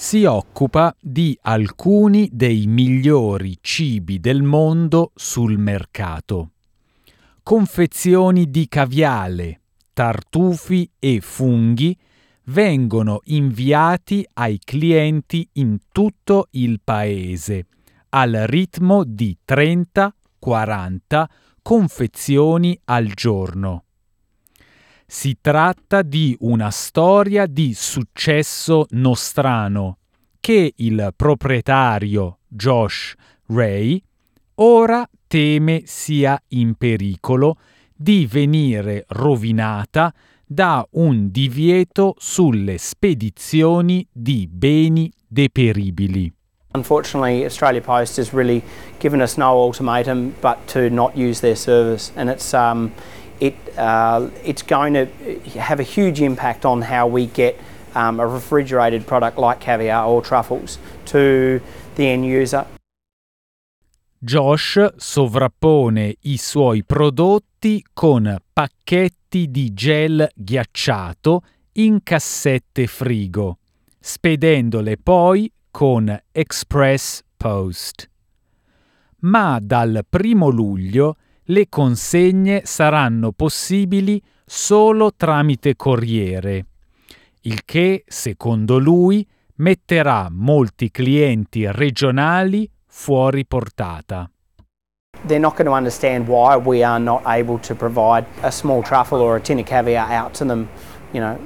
[0.00, 6.52] si occupa di alcuni dei migliori cibi del mondo sul mercato.
[7.42, 9.60] Confezioni di caviale,
[9.92, 11.94] tartufi e funghi
[12.44, 17.66] vengono inviati ai clienti in tutto il paese
[18.08, 21.24] al ritmo di 30-40
[21.60, 23.84] confezioni al giorno.
[25.12, 29.98] Si tratta di una storia di successo nostrano
[30.40, 33.14] che il proprietario Josh
[33.46, 34.02] Ray
[34.56, 37.56] ora teme sia in pericolo
[37.94, 40.12] di venire rovinata
[40.44, 46.32] da un divieto sulle spedizioni di beni deperibili.
[46.72, 48.62] Unfortunately, Australia Post has really
[48.98, 52.92] given us no ultimatum but to not use their service, and it's um,
[53.40, 55.06] it uh, it's going to
[55.58, 57.56] have a huge impact on how we get
[57.94, 61.60] um, a refrigerated product like caviar or truffles to
[61.94, 62.66] the end user.
[64.22, 73.58] Josh sovrappone i suoi prodotti con pacchetti di gel ghiacciato in cassette frigo,
[73.98, 78.10] spedendole poi con Express Post.
[79.20, 86.66] Ma dal primo luglio le consegne saranno possibili solo tramite corriere,
[87.42, 94.30] il che, secondo lui, metterà molti clienti regionali fuori portata.
[95.26, 99.20] They're not going to understand why we are not able to provide a small truffle
[99.20, 100.68] or a tin of caviar out to them,
[101.12, 101.38] you know,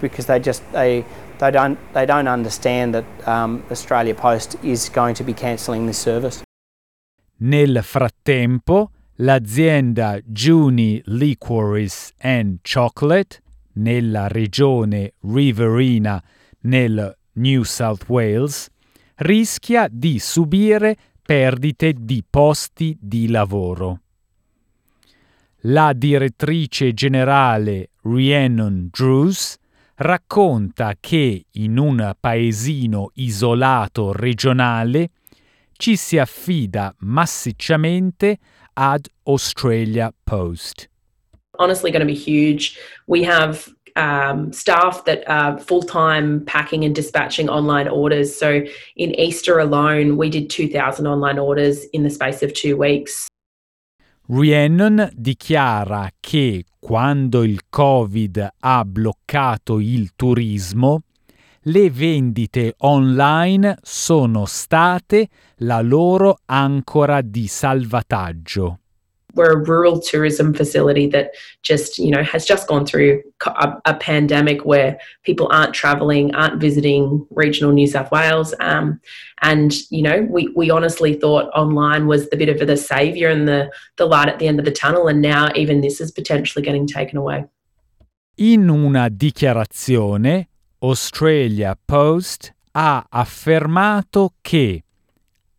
[0.00, 1.04] because they just they
[1.38, 5.98] they don't they don't understand that um, Australia Post is going to be cancelling this
[5.98, 6.42] service.
[7.40, 13.40] Nel frattempo, l'azienda Juni Liquoris and Chocolate
[13.78, 16.22] nella regione Riverina
[16.60, 18.68] nel New South Wales
[19.16, 24.00] rischia di subire perdite di posti di lavoro.
[25.62, 29.56] La direttrice generale Rhiannon Drews
[29.96, 35.10] racconta che in un paesino isolato regionale
[35.72, 38.38] ci si affida massicciamente
[38.74, 40.88] ad Australia Post.
[41.58, 42.78] Honestly, going to be huge.
[43.06, 48.34] We have um, staff that are full time packing and dispatching online orders.
[48.34, 48.62] So
[48.96, 53.26] in Easter alone, we did 2,000 online orders in the space of two weeks.
[54.30, 61.02] Rhiannon dichiara che quando il Covid ha bloccato il turismo,
[61.62, 68.80] le vendite online sono state la loro ancora di salvataggio.
[69.38, 71.30] We're a rural tourism facility that
[71.62, 76.60] just you know has just gone through a, a pandemic where people aren't traveling aren't
[76.60, 79.00] visiting regional new south wales um,
[79.40, 83.48] and you know we, we honestly thought online was the bit of the savior and
[83.48, 86.62] the, the light at the end of the tunnel and now even this is potentially
[86.62, 87.44] getting taken away.
[88.34, 90.48] In una dichiarazione
[90.80, 94.84] australia post ha affermato che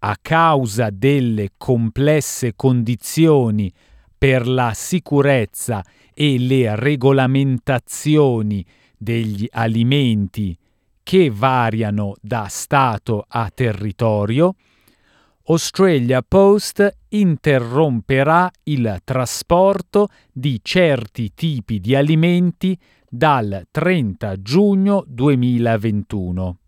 [0.00, 3.72] a causa delle complesse condizioni
[4.16, 8.64] per la sicurezza e le regolamentazioni
[8.96, 10.56] degli alimenti
[11.02, 14.54] che variano da Stato a territorio,
[15.44, 22.78] Australia Post interromperà il trasporto di certi tipi di alimenti
[23.08, 26.58] dal 30 giugno 2021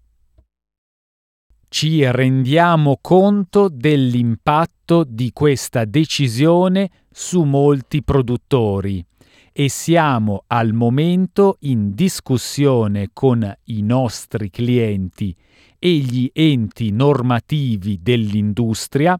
[1.73, 9.05] ci rendiamo conto dell'impatto di questa decisione su molti produttori
[9.53, 15.35] e siamo al momento in discussione con i nostri clienti
[15.79, 19.17] e gli enti normativi dell'industria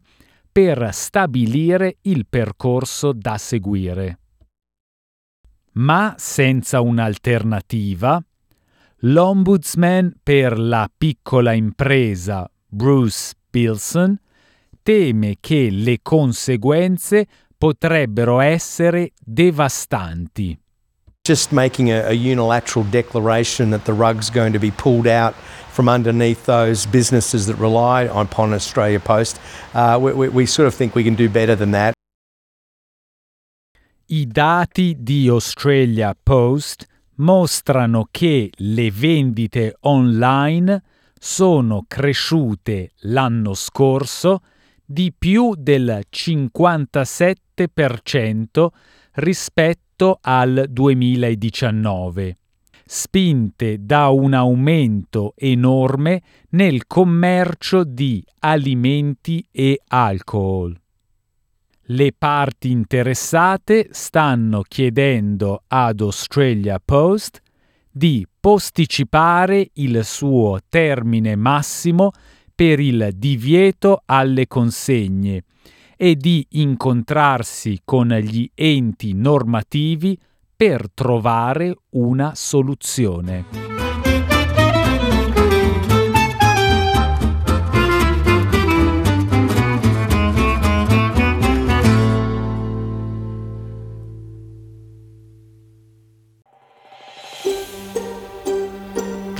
[0.51, 4.19] per stabilire il percorso da seguire.
[5.73, 8.21] Ma senza un'alternativa,
[9.03, 14.15] L'ombudsman per la piccola impresa Bruce Bilson
[14.83, 17.25] teme che le conseguenze
[17.57, 20.55] potrebbero essere devastanti.
[21.23, 25.33] Just making a, a, unilateral declaration that the rug's going to be pulled out
[25.71, 29.39] from underneath those businesses that rely upon Australia Post.
[29.73, 31.93] Uh, we, we, we sort of think we can do better than that.
[34.09, 36.85] I dati di Australia Post
[37.21, 40.83] mostrano che le vendite online
[41.17, 44.41] sono cresciute l'anno scorso
[44.83, 48.67] di più del 57%
[49.13, 52.37] rispetto al 2019,
[52.85, 60.80] spinte da un aumento enorme nel commercio di alimenti e alcol.
[61.93, 67.41] Le parti interessate stanno chiedendo ad Australia Post
[67.91, 72.11] di posticipare il suo termine massimo
[72.55, 75.43] per il divieto alle consegne
[75.97, 80.17] e di incontrarsi con gli enti normativi
[80.55, 83.70] per trovare una soluzione.